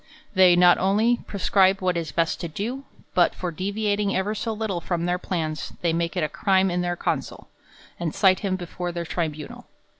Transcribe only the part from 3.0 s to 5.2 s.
but for deviating ever so little from their